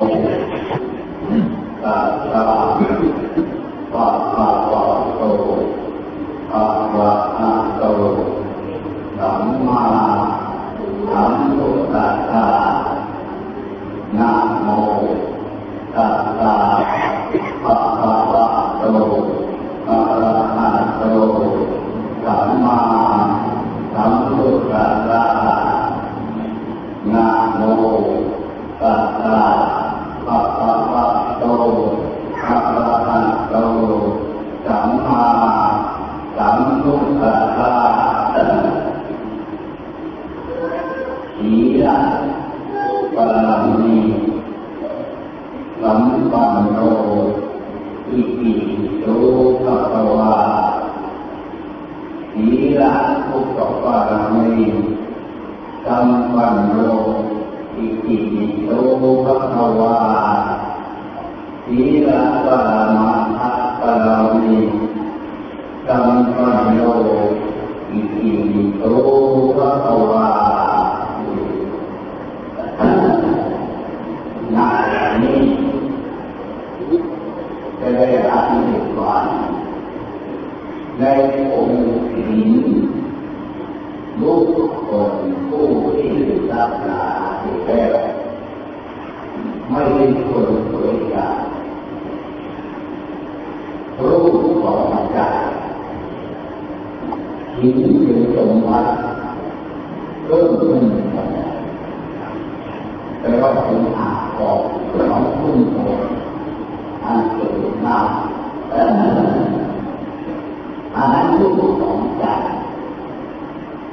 [0.00, 2.42] ตัสสะ
[3.90, 4.59] ภะคะ
[43.28, 43.48] ปร
[43.80, 43.96] มี
[45.80, 46.00] หลัง
[46.32, 46.79] บาง
[90.00, 91.38] เป็นคนสวยงาม
[94.08, 95.18] รูปของใจ
[97.58, 98.90] หินเป็นสมบัติ
[100.24, 100.82] เพิ่มขึ้น
[103.20, 104.58] แปลว่าเป็นอาของ
[105.08, 105.76] ของพุ่งโผ
[107.04, 107.98] อันเกิดหน้า
[108.72, 108.82] อั
[111.04, 112.24] นนั้นรูปของใจ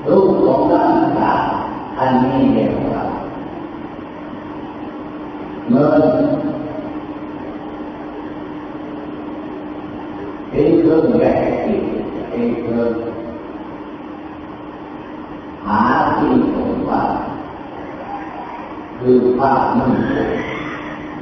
[0.07, 1.43] รูปของร่างกาย
[1.97, 3.03] อันนี้เรียกว่า
[5.71, 5.89] เมื่อ
[10.49, 11.77] เป็นเครื่องแรกที่
[12.29, 12.91] เป็นเครื่อง
[15.67, 15.81] หา
[16.17, 17.13] ที่สมบัติ
[18.99, 19.91] คือภาพมัน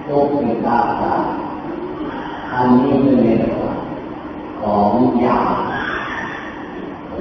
[0.06, 1.14] โลกมีตาตา
[2.52, 3.44] อันนี้เป็นเรื่อง
[4.62, 4.92] ของ
[5.26, 5.40] ยา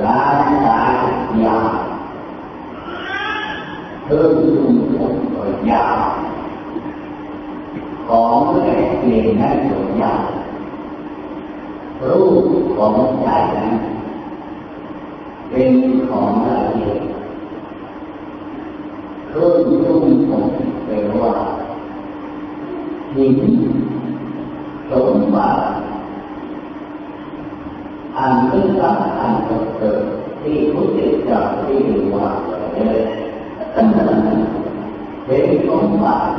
[0.03, 0.93] ร่างกาย
[1.45, 1.59] ยา
[4.05, 5.85] เพิ่มยุ่งผมก็ยา
[8.07, 10.13] ของแรกเปลี่ยนนั้นก็ยา
[12.03, 12.47] รูป
[12.77, 13.75] ของใจนั้น
[15.51, 15.73] เป็น
[16.09, 17.04] ของละเอียด
[19.35, 20.45] รื่องยุ่งผม
[20.87, 21.33] แปลว่า
[23.15, 23.39] หิน
[24.91, 25.63] สมบัติ
[28.17, 29.33] อันเป็นสำคัญ
[29.79, 30.03] เกิด
[30.43, 31.79] ที่พุทธเจ้าที่
[32.15, 32.29] ว่า
[32.75, 32.99] เลย
[33.73, 33.83] เป็
[35.45, 36.33] นสมบัติ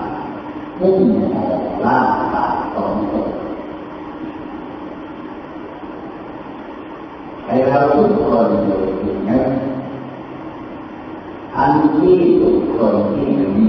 [0.79, 1.01] มุ่ง
[1.33, 1.45] ห่อ
[1.85, 3.29] ร่างกายของตน
[7.45, 9.74] ให้เราทุกคนอยู่ที่นั้น
[11.57, 13.67] อันที่ทุกคนที่มี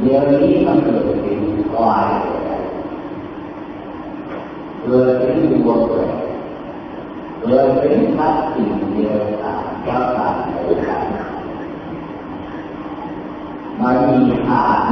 [0.00, 2.10] เดี๋ยวนี้มันเกิดเป็นควาย
[4.82, 6.10] เกิดเป็นวัวเกิด
[7.40, 11.02] เกิดเป็นพัดสิ่งเดียวกันเจ้าตาเดียวกัน
[13.80, 14.82] มันมีฐาน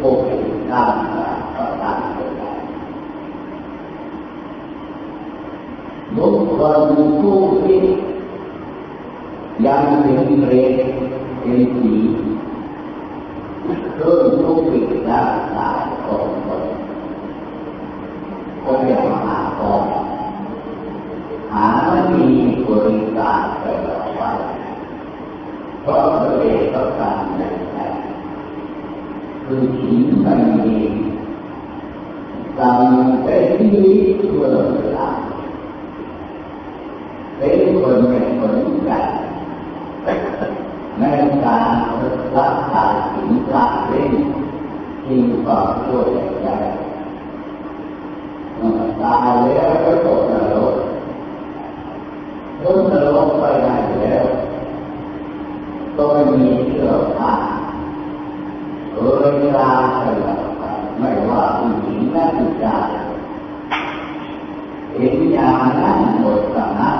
[0.00, 0.26] โอ้โห
[0.70, 1.98] ด้างกันก็ต่าง
[2.40, 2.56] กัน
[6.16, 6.80] บุคคล
[7.20, 7.80] ผู้ที่
[9.66, 10.72] ยังเป็นเปรต
[11.40, 11.94] เป็นผี
[13.96, 16.64] เริ่มทุกข์ปิดร่างกายของตน
[18.62, 19.82] ก็เรียกว่าหาของ
[21.52, 22.26] หาไม่มี
[22.66, 24.38] บริการตลอดวัน
[25.82, 27.42] เพราะตัวเองต้องการใน
[27.72, 27.78] ใจ
[29.44, 30.76] คือหินมันมี
[32.58, 32.82] การ
[33.22, 35.08] เป็นนิดเพื่อเวลา
[37.36, 38.54] เป็นคนเป็นคน
[38.88, 39.06] กัน
[40.98, 41.04] ใน
[41.44, 41.70] การ
[42.36, 44.12] รักษาสินค้าเล่น
[45.28, 46.06] ที่ก่อช่วย
[46.44, 46.56] ได้
[49.02, 50.74] ตายแล้วก็ตกนรก
[52.62, 53.68] ตกนรกไปไหน
[54.02, 54.24] แล้ว
[55.96, 57.32] ก็ไม่มีเสื้อผ้า
[58.92, 59.70] เวลา
[60.04, 60.62] ตลอดไป
[60.98, 62.90] ไม่ว่าผู้หญิงและผู้ชาย
[64.94, 66.90] เห็นอย่างนั้นหมดสนะ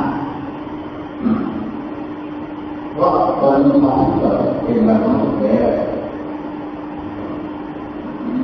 [2.95, 5.71] เพราะคนของเกิดเป็นมนุษย์แล้ว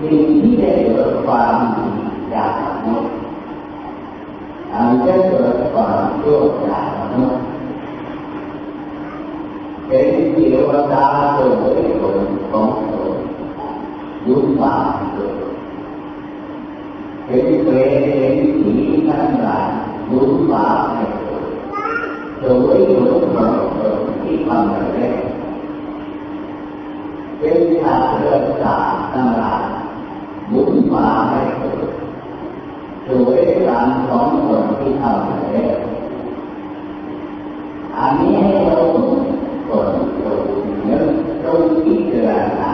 [0.01, 1.89] สิ่งที่ได้เกิดความดี
[2.35, 3.13] จากมนุษย์
[4.73, 7.43] อาจจะเกิดความชั่วจากมนุษย์
[9.87, 10.39] เป็นเท
[10.69, 11.51] วดาโดย
[12.01, 12.19] ผล
[12.51, 12.95] ของต
[14.44, 15.35] น ยุ่งบาปเกิด
[17.27, 18.75] เห็นเปรตเห็นผี
[19.09, 19.69] ทั้งหลาย
[20.11, 21.47] ยุ่งบาปให้เกิด
[22.41, 22.45] โด
[22.77, 25.01] ยหลงหลงเกิดที่ทำอะไร
[27.39, 29.65] เป็นทางเลือกสามทั้งหลาย
[30.53, 31.89] ยุ่งบาปให้เกิด
[33.05, 35.59] โดยการสอนคนที่ทำอะไร
[37.97, 38.37] อันนี้
[38.67, 38.77] เรา
[39.69, 39.89] คน
[40.23, 40.33] เรา
[40.85, 41.03] เนื้อ
[41.41, 41.51] เรา
[41.85, 42.29] พิจาร
[42.61, 42.73] ณา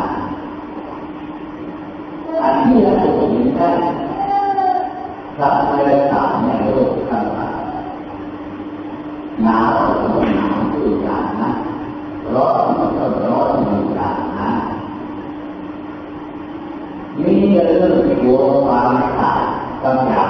[2.42, 3.68] อันที่เราเห็นได้
[5.38, 7.58] สัตว์อะไรต่างในโลกทั้งหลาย
[9.42, 9.68] หนาว
[10.00, 11.50] ก็หนาวคือกันนะ
[12.34, 12.66] ร้อน
[12.98, 14.50] ก็ร้อนเหมือนกันนะ
[17.22, 19.42] มีเรื่องหัวความขาด
[19.82, 20.29] ต้องอยาก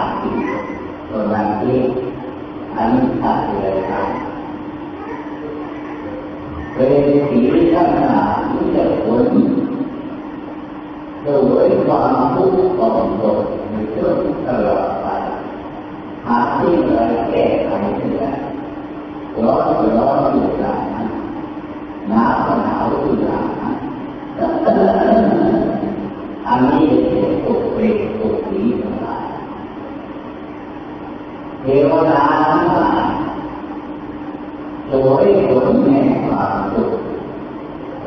[34.91, 36.91] โดยผลแห่งความทุข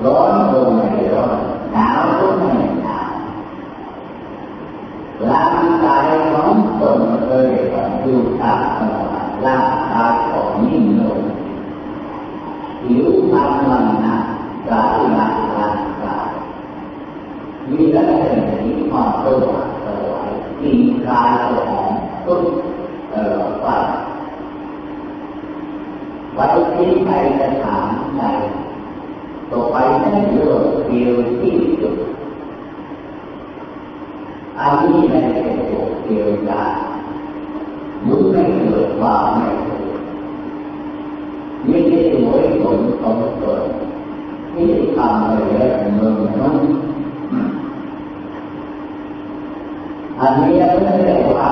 [0.04, 1.38] ร้อนก็ไม่ร้อน
[1.74, 2.52] หนาวก็ไม่
[2.84, 3.12] หนาว
[5.30, 6.52] ร่างกายของ
[6.82, 7.46] ตนเคย
[8.02, 11.22] อยู่ตามธาตุร่างกายของนิ่งลง
[12.82, 14.16] ผิวพรรณมันหนะ
[14.70, 16.30] กายหนักร่างกาย
[17.70, 20.30] มีลักษณะนี้ความสว่างสวาย
[20.62, 21.30] กินกาย
[21.68, 21.88] ของ
[22.26, 22.42] ต้น
[23.12, 23.68] ตลอดไป
[26.36, 28.26] ไว้ที่ใครจะถามใคร
[29.52, 31.96] ต่อไปนั่นเลือกเดียวที่สุด
[34.60, 36.72] อันนี้ในเป็นตัวเดียวกัน
[38.08, 39.52] รู้ไม่เกิดความได้
[42.24, 43.62] โดยผลของตน
[44.54, 46.58] ที่ทำไปแล้วเมืองนั้น
[50.20, 50.56] อันนี้
[51.04, 51.52] เรียกว่า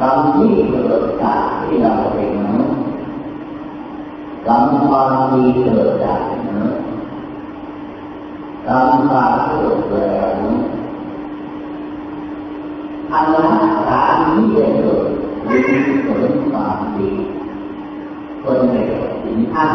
[0.00, 2.80] กรรมที่เกิดจากที่เราเป็นมนุษย์
[4.46, 6.20] กรรมความ ดีเกิดจาก
[6.56, 6.80] นุษย์
[8.66, 10.70] กรรมความเกิดเกิดมนุษย์
[13.12, 15.04] อันนั้นการที่จะเกิด
[15.46, 15.58] มี
[16.06, 17.10] ผลความดี
[18.42, 18.76] คนใน
[19.22, 19.66] สิ่งห้า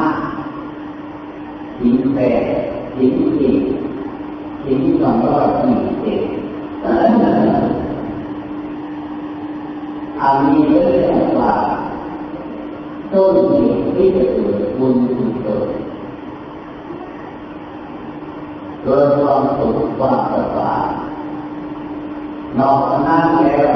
[1.79, 2.43] สิ่งแปด
[2.97, 3.55] สิ่งสี่
[4.63, 6.19] สิ่งสองร้อยสี่สิบ
[10.21, 11.53] อันนี้เรียกว่า
[13.11, 14.23] ต้นเหตุที่เกิ
[14.59, 15.69] ดบุญกุศล
[18.83, 19.41] เกิดความ
[19.99, 20.85] สุขความสบาย
[22.57, 23.71] นอกจากนั้นแล้ว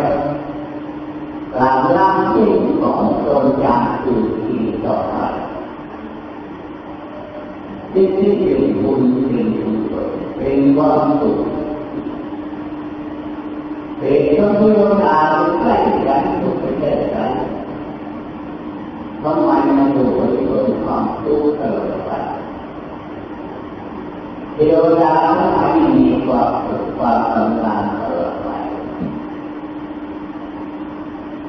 [1.55, 5.15] การล้างสิ่งของตนอย่างอื่นที่ต่อไป
[7.91, 11.39] ที่ที่เป็นบุญเป็นกุศลเป็นความสุข
[13.97, 15.19] เป็นพระพุทธเจ้า
[15.59, 15.73] ใกล้
[16.07, 17.31] กันทุกประเทศไทย
[19.21, 22.11] ทำไมมันอยู่บนบนความทุกข์ตลอดไป
[24.53, 25.13] เทวดา
[25.57, 28.47] ไม่มีความสุขความสำคัญตลอดไป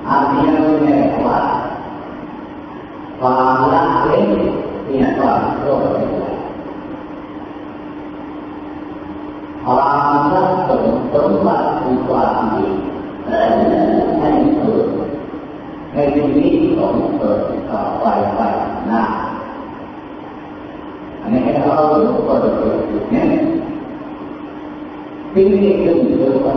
[0.06, 0.44] อันนี้
[0.82, 1.40] เรียกว่า
[3.20, 4.24] ความละเว้น
[4.86, 6.32] เนี่ยความโลภเลย
[9.64, 12.66] ความรักสมสมบัติคือความดี
[13.26, 14.86] ให้เกิด
[15.92, 17.40] ในชีวิตของเกิด
[17.70, 18.40] ต่อไปไป
[18.88, 19.02] หน้า
[21.20, 21.76] อันนี้เรา
[22.06, 23.26] ทุกคนเกิดอยู่เนี่ย
[25.32, 26.54] ที่นี่คือคือว่า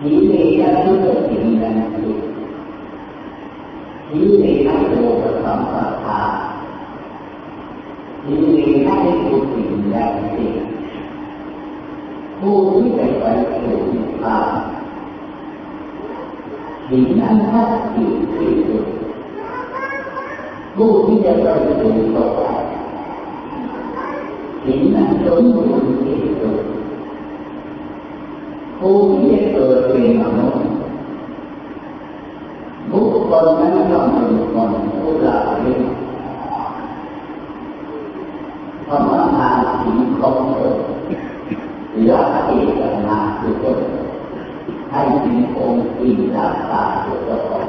[0.00, 0.96] ทีนี้นั่นคือ
[1.28, 2.12] สิ่งนั้นคือ
[4.08, 5.06] ทีนี้นั่นคือ
[5.44, 6.32] สัมปทาน
[8.24, 9.98] ทีนี้นั่นคือสิ่งใด
[10.36, 10.68] สิ่ง
[12.98, 13.26] ผู้ที่จะไป
[13.62, 14.50] สู่นิพพาน
[16.88, 17.62] สิ่งนั้นถ้า
[17.94, 18.84] สิ่งที่สุด
[20.76, 21.46] ผู้ที่จะไป
[21.80, 22.72] สู่สวรรค์
[24.64, 26.58] สิ่งนั้นสมบูรณ์ที่สุด
[28.78, 30.62] ผู้ที่จะเกิดเป็นมนุษย์
[32.90, 35.82] บุคคลนั้นต้องเป็นคนผู้ละเว้น
[38.86, 40.76] ธรรมทานสิ่งของตน
[42.08, 43.78] ละเอกนาคือตน
[44.90, 47.64] ให้เป็นองค์อิ นทราตาคือเจ้าของ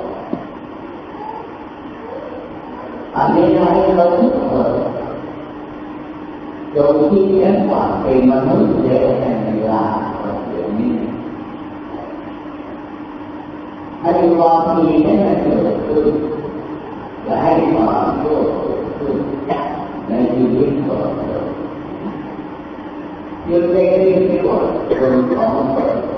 [3.16, 4.72] อันนี้ให้เราทุกคน
[6.74, 9.84] โยมที่เลี้ยงกว่าเป็นมนุษย์เยอะในเวลา
[10.50, 10.94] เดี๋ยวนี้
[14.02, 16.08] ให้ความดีให้มันเกิดขึ้น
[17.26, 18.40] และให้ความรู้
[19.00, 19.18] ขึ้น
[20.08, 21.00] ในชีวิตของ
[21.30, 21.42] เรา
[23.50, 24.60] ยังได้เรียกว่า
[25.00, 26.09] คนของเ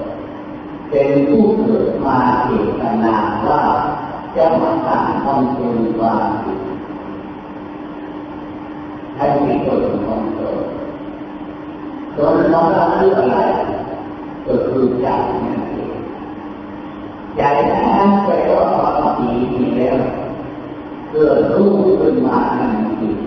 [0.92, 3.62] เป็นผู้เกิดมาเจตนาว่า
[4.36, 6.56] จะมาสร้างทำเป็นความดี
[9.16, 10.54] ให้มีตัวของตัว
[12.16, 12.20] ต
[12.54, 13.38] น้องเราคืออะไร
[14.46, 15.08] ก็คือใจ
[15.46, 15.94] นั่นเอง
[17.38, 19.98] ใจนั้นแปลว่าความดีมีแล้ว
[21.12, 23.18] เกิดรู้ขึ้นมานั่นเอง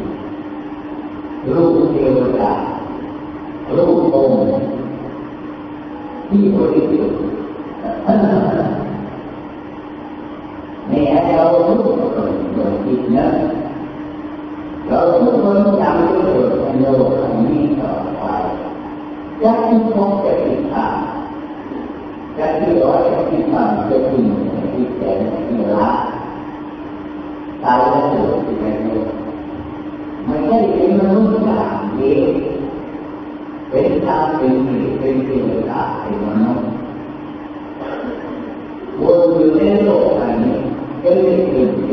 [1.52, 2.52] รู้เทวดา
[3.76, 4.40] รู้องค์
[6.28, 7.33] ที่บริสุทธิ์
[41.14, 41.83] ಸಲ್ಲಿಸಬೇಕು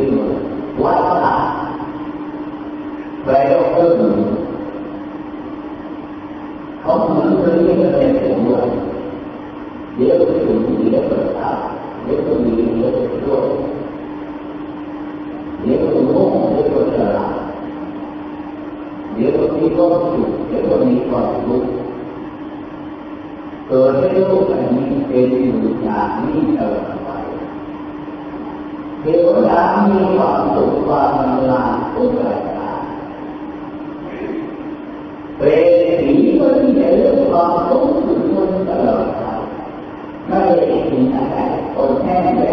[40.62, 41.38] ไม่ได้กินอะไร
[41.76, 42.52] คนแห้งแร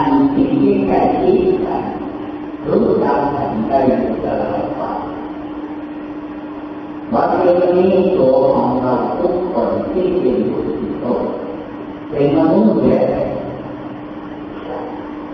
[0.00, 1.84] อันที่ที่ใกล้ที่กัน
[2.66, 3.78] รู้ตามแผนได้
[4.24, 4.82] ตลอดไป
[7.12, 7.28] วัน
[7.76, 10.62] นี้ตัวของเราทุกคนที่เป็นผู้
[11.02, 11.20] ทุก
[12.10, 13.02] เป็นมนุษย์เนี่ย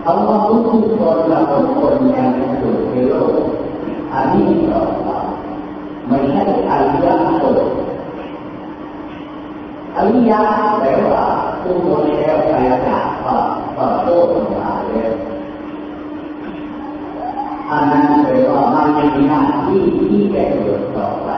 [0.01, 0.61] เขาว่าทุก
[0.99, 3.35] คนเราทุกคนยังอยู่ในโลก
[4.13, 5.09] อันนี้ต่อไป
[6.07, 7.59] ไม่ใช่อริยะตัว
[9.95, 10.41] อริยะ
[10.79, 11.25] แปลว่า
[11.61, 12.37] ผู้บริแล้ว
[18.97, 21.29] ว่ามันมีหน้าที่ที่จะเกิดต่อไป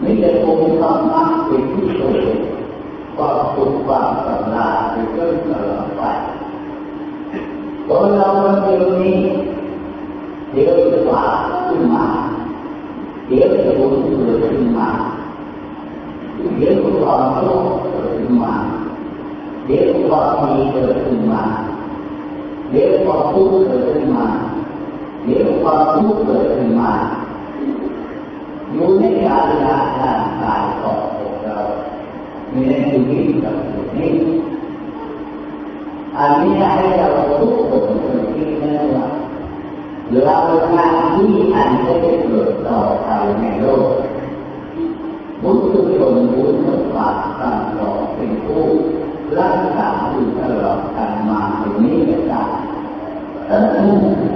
[0.00, 2.16] ไม่จะคงความมักเป็นที่สุด
[3.18, 6.02] ก็สุขความสำราญไปเรื่อยตลอดไป
[7.88, 8.28] ตัวเรา
[8.62, 9.20] เดี๋ยวนี้
[10.52, 11.24] เดี๋ยวจะว่า
[11.68, 12.04] ขึ้นมา
[13.28, 14.88] เดี๋ยวจะบุญเกิดขึ้นมา
[16.58, 18.54] เดี๋ยวความโลภเกิดขึ้นมา
[19.66, 21.42] เดี๋ยวความมีเกิดขึ้นมา
[22.70, 24.26] เดี๋ยวความทุกข์เกิดขึ้นมา
[25.26, 26.92] เดี๋ยวความทุกข์เกิดขึ้นมา
[28.72, 30.98] อยู่ในการงานร่างกายของ
[31.44, 31.58] เรา
[32.52, 33.56] มีในชีวิตกับ
[33.96, 34.12] นี้
[36.16, 37.08] อันนี้ให้เรา
[37.40, 37.84] ทุกคน
[38.34, 39.06] ที่นั่นว่า
[40.24, 40.36] เรา
[40.74, 43.08] ทำที่อันจะได้เกิดต่อไป
[43.40, 43.88] ในโลก
[45.42, 46.56] บุตรชนบุญ
[46.94, 48.64] ฝากกันรอเป็นผู้
[49.38, 52.40] รักษาอยู่ตลอดกันมาถึงนี้ก็ได้
[53.48, 54.35] เห็นได้เราที่อ่านว่าวันนี้ท่านกล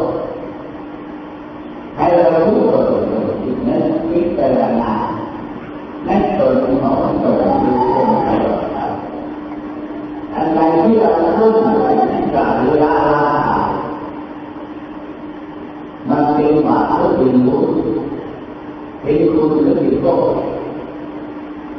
[20.01, 20.33] โทษ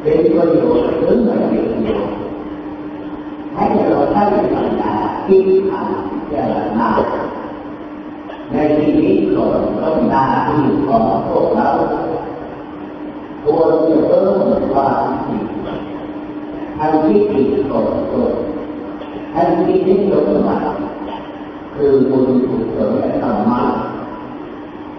[0.02, 2.16] เป็นประโยชน์หรือไม่เป็นประโยชน์
[3.54, 4.22] ให้เราใช้
[4.54, 4.92] ปัญญา
[5.26, 5.90] คิดอ่าน
[6.28, 6.90] เจรณา
[8.52, 11.68] ในชีวิตของต้องหน้าที่ของพวกเรา
[13.44, 15.44] ควรจะเพิ่มความคิด
[16.76, 18.26] ให้คิดอีกก่อนตัว
[19.32, 20.68] ให้คิดที่สมบัติ
[21.74, 23.62] คือบุญกุศลและธรรมะ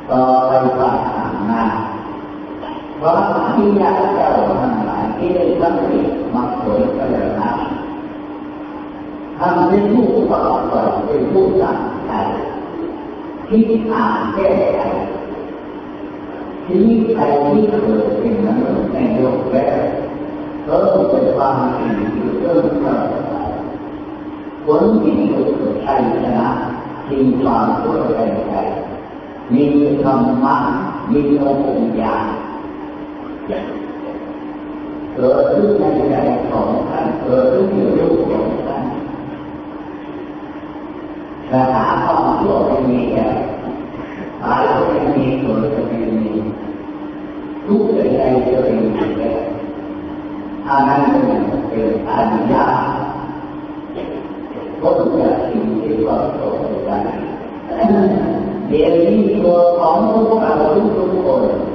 [0.10, 0.98] ต่อไปภาย
[1.48, 1.63] หน้า
[3.03, 3.22] เพราะ
[3.55, 4.29] ที่ยาเจ้า
[4.62, 7.51] ทั้งหลายที่ได้สำเร็จมาผลกันแล้วนะ
[9.39, 10.62] ทำเป็นผู้ประกอบ
[11.07, 12.12] เป็นผู้สั่งใจ
[13.48, 14.81] คิดอ่านแก้ไข
[16.65, 19.67] ทีนี้ใครที่เกิดเป็นมนุษย์ในโลกแล้
[20.67, 20.75] ก็
[21.10, 21.93] เป็นความจริง
[22.39, 23.07] เรื่องเกิด
[24.65, 26.48] ผลดีก็เกิดชัยชนะ
[27.07, 28.55] ทิ้งความชั่วไปใจ
[29.53, 29.63] มี
[30.03, 30.55] ธรรมะ
[31.12, 32.15] มีองค์ญา
[33.47, 36.15] เกิดขึ้นในใจ
[36.50, 38.83] ของท่านเกิดขึ้นในรูปของท่าน
[41.47, 43.27] แต่หาความชั่วไม่มีแก่
[44.43, 46.31] หาแล้วไม่มีเกิดจะไม่มี
[47.65, 49.39] ทุกข์ใจจะเป็นอยู่แล้ว
[50.67, 51.01] อันนั้น
[51.69, 52.85] เป็นอันุญาต
[54.81, 56.53] ก็จะสิ่งที่เราต้อง
[56.88, 57.01] การ
[58.67, 60.51] เดี๋ยวนี้ตัวของพวกเรา
[60.95, 61.73] ทุกคน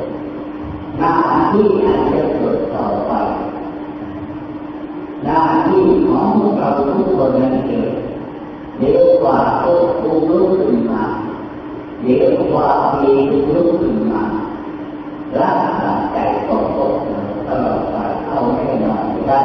[0.99, 1.15] หน้า
[1.53, 3.13] ที่อาจจะเกิดต่อไป
[5.25, 7.91] หน้าที่ของเราทุกคนนั้นเอง
[8.79, 11.03] เดี๋ยวกว่าโอ้คุลุกขึ้นมา
[12.03, 12.69] เดี๋ยวกว่า
[13.01, 13.13] มี
[13.55, 14.23] ลุกขึ้นมา
[15.39, 16.17] ร่างกายใจ
[16.49, 16.95] ก็ตก
[17.47, 19.41] ตลอดไปเอาไม่นอนไม่ได้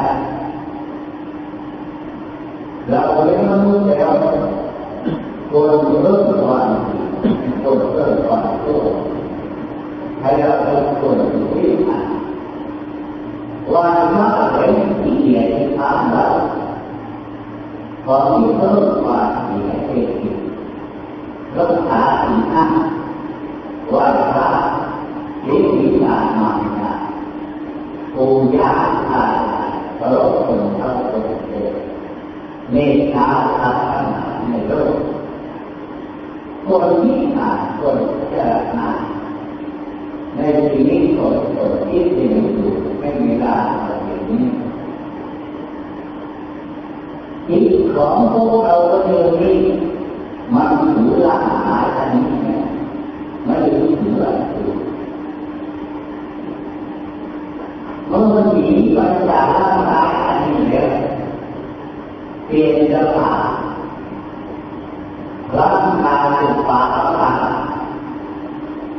[2.88, 4.10] เราเป็นมนุษย์แล้ว
[5.50, 5.72] คน
[6.04, 6.70] ริ่มความ
[7.62, 8.80] คนเริ่มความชั่ว
[10.20, 11.18] ให้เราเป็นคน
[11.52, 11.70] ที่
[13.72, 14.72] ว่าถ้าเป็น
[15.02, 16.34] ที่เหตุที่ทำแล้ว
[18.04, 20.14] พอที่เพิ่มความเสียเอง
[21.56, 22.70] รักษาสิ่งนั้น
[23.92, 24.48] ว่าพระ
[25.46, 26.50] ยิ่งมีกามา
[28.14, 28.24] ปู
[28.56, 28.70] ยา
[29.10, 29.24] อา
[30.00, 31.72] ตลอดคนเทั้งประเทศ
[32.70, 33.26] เมตตา
[33.60, 33.70] อา
[34.48, 34.96] ในโลก
[36.66, 37.96] คนที่อ่านคน
[38.30, 38.88] เจริญา
[40.36, 43.54] ในชีวิตคนคนที่เป็นอยู่ไม่มีเวลา
[44.06, 44.44] อย่างนี้
[47.48, 49.58] จิต ของพวกเราก็เจอนี้
[50.54, 52.24] มันถือหลักหายอันนี้
[53.44, 53.68] ไม่ได้
[54.00, 54.70] ถือหลักถือ
[58.08, 60.88] เมื่อมันหนีไปจากร่างกายอันนี้แล้ว
[62.46, 63.30] เปลี่ยนจะผ่า
[65.50, 66.80] พร่างกายเป็นป่า
[67.20, 67.30] ป่า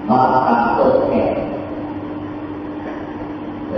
[0.09, 1.23] มาปรากฏแก่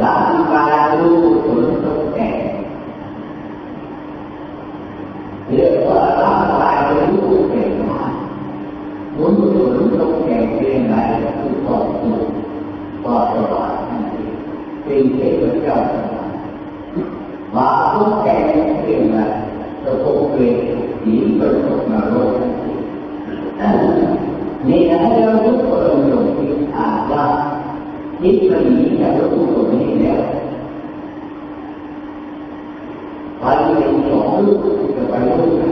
[0.02, 2.30] ร่างกายรู้ผลตกแก่
[5.48, 6.76] เรียกว่าร่างกาย
[7.10, 8.02] รู้แก่มา
[9.16, 10.96] ผลผลตกแก่เป็นอะไร
[11.40, 12.16] คือต่อสู้
[13.04, 13.72] ต่อตลอด
[14.84, 15.78] เป็นเทพเจ้า
[17.56, 18.36] มาทุกแก่
[18.84, 19.48] เป็นอะไร
[19.84, 20.56] จะพบเป็น
[21.02, 22.34] ผีเป็นตกนรก
[24.68, 27.26] นี่นะเราทุกคนลงที่อ่านว่า
[28.20, 30.22] ที่มันมีจากทุกคนนี้แล้ว
[33.40, 33.44] ไป
[33.76, 34.60] เป็นสองลูก
[34.96, 35.66] จะไปลูกไหน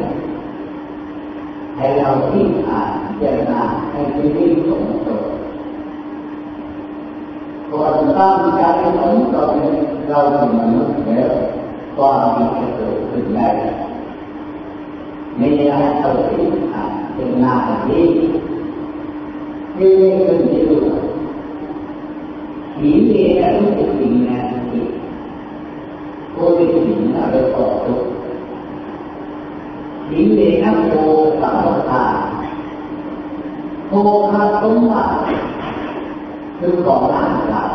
[1.76, 5.24] ให้เราที่อ่านเจรนาให้ชีวิตของตน
[7.96, 8.62] ก่อนตั้งใจ
[9.00, 9.56] ของตน
[10.10, 11.32] เราเป็นมนุษย์แล้ว
[11.96, 13.48] ความมีจะเกิดขึ้นได้
[15.38, 15.66] ไม่ได้
[16.00, 17.56] เอาที่อ่านเป็นหน้า
[17.88, 18.06] ที่
[19.76, 19.90] ที่
[20.26, 20.80] เป็นที่ดู
[22.76, 23.16] ผีเอ
[23.52, 24.84] งรู้สึกสิ่งนั้นที่
[26.34, 28.00] ผู้ที่สิ่งนั้นเราต่อสู้
[30.08, 30.96] ผีเองนั้นโต
[31.42, 32.04] สาวตา
[33.90, 33.94] โต
[34.32, 35.06] คาตุ้มว่า
[36.60, 37.75] คือของร่างกาย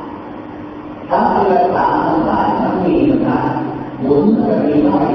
[1.11, 2.95] ทั้งที่เราสามทั้งหลายทั้งมี
[3.27, 3.39] นะ
[3.99, 5.07] หมุนจะมีน้อย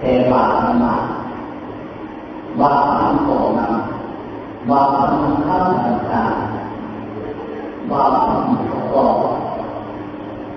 [0.00, 1.02] แต่บาปมันมาก
[2.60, 3.68] บาปมันของนะ
[4.70, 8.40] บาปมันข้ามต่างๆบาปมัน
[8.94, 9.04] ก็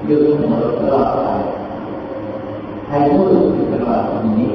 [0.08, 1.28] ยืนเสมอตลอดไป
[2.88, 4.52] ให้พูดตลอดตรงนี้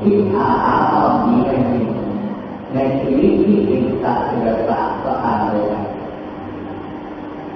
[0.00, 0.48] คิดหา
[0.92, 1.82] ความดีให้ดี
[2.72, 5.83] ในชีวิตที่เป็นสัตว์เกิดจากก็อ่านเลย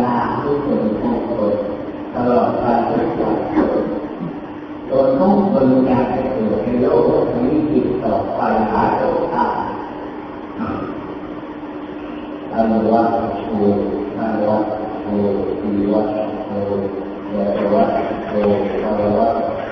[0.00, 1.54] นาที่คนผู้คน
[2.14, 3.36] ตลอดไปทุกวัน
[4.88, 6.86] จนทุงคนอยากจะเกิดในโล
[7.24, 8.40] กนี้ติดต่อไป
[8.70, 9.02] หาโล
[9.34, 9.46] กา
[12.52, 13.44] อันุวัตโช
[14.18, 14.64] อนุวัต
[15.00, 15.06] โช
[15.62, 16.08] อิวัต
[16.44, 16.50] โช
[17.34, 17.90] ยะวัต
[18.26, 18.30] โช
[18.84, 19.34] อนุวัต
[19.66, 19.70] โช